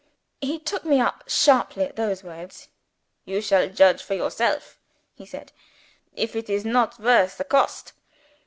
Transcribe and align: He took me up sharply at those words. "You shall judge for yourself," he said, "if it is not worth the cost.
He 0.41 0.57
took 0.57 0.83
me 0.83 0.99
up 0.99 1.25
sharply 1.27 1.85
at 1.85 1.95
those 1.95 2.23
words. 2.23 2.69
"You 3.23 3.39
shall 3.39 3.69
judge 3.69 4.01
for 4.01 4.15
yourself," 4.15 4.79
he 5.13 5.27
said, 5.27 5.51
"if 6.15 6.35
it 6.35 6.49
is 6.49 6.65
not 6.65 6.99
worth 6.99 7.37
the 7.37 7.43
cost. 7.43 7.93